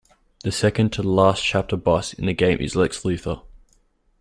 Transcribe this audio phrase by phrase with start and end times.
[0.43, 3.43] The second to the last chapter boss in the game is Lex Luthor.